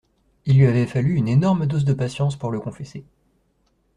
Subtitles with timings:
[0.47, 3.05] Il lui avait fallu une énorme dose de patience pour le confesser